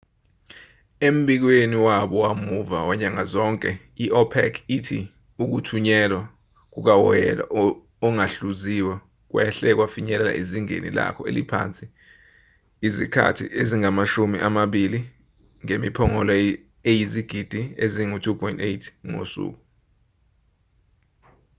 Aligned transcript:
embikweni 1.07 1.77
wabo 1.87 2.15
wamuva 2.25 2.77
wanyanga 2.89 3.23
zonke 3.33 3.69
i-opec 4.03 4.53
ithi 4.77 5.01
ukuthunyelwa 5.43 6.23
kukawoyela 6.73 7.43
ongahluziwe 8.05 8.95
kwehle 9.31 9.69
kwafinyelela 9.77 10.31
ezingeni 10.41 10.89
lako 10.97 11.21
eliphansi 11.29 11.85
izikhathi 12.87 13.45
ezingamashumi 13.61 14.37
amabili 14.47 14.99
ngemiphongolo 15.63 16.31
eyizigidi 16.93 17.61
ezingu-2.8 17.85 18.65
ngosuku 19.09 19.61